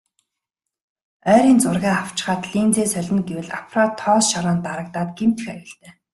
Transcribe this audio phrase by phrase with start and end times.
[1.33, 5.91] Ойрын зургаа авчхаад линзээ солино гэвэл аппарат тоос шороонд дарагдаад гэмтэх аюултай.